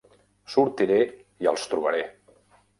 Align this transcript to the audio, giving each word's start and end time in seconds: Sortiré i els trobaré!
Sortiré 0.53 0.97
i 1.45 1.53
els 1.53 1.69
trobaré! 1.75 2.05